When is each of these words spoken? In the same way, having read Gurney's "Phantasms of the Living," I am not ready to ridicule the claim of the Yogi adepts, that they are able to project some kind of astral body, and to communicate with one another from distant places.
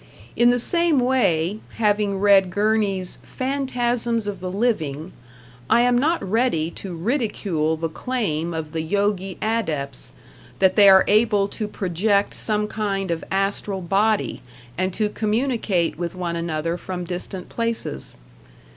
In 0.35 0.49
the 0.49 0.57
same 0.57 0.97
way, 0.97 1.59
having 1.75 2.17
read 2.19 2.49
Gurney's 2.49 3.19
"Phantasms 3.21 4.25
of 4.25 4.39
the 4.39 4.49
Living," 4.49 5.11
I 5.69 5.81
am 5.81 5.95
not 5.95 6.27
ready 6.27 6.71
to 6.71 6.95
ridicule 6.95 7.77
the 7.77 7.87
claim 7.87 8.51
of 8.51 8.71
the 8.71 8.81
Yogi 8.81 9.37
adepts, 9.43 10.11
that 10.57 10.75
they 10.75 10.89
are 10.89 11.05
able 11.07 11.47
to 11.49 11.67
project 11.67 12.33
some 12.33 12.67
kind 12.67 13.11
of 13.11 13.23
astral 13.29 13.81
body, 13.81 14.41
and 14.75 14.91
to 14.95 15.07
communicate 15.07 15.99
with 15.99 16.15
one 16.15 16.35
another 16.35 16.77
from 16.77 17.05
distant 17.05 17.47
places. 17.47 18.17